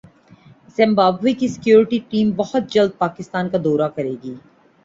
[0.77, 4.35] Zimbabwe کی security team بہت جلد پاکستان کا دورہ کریگی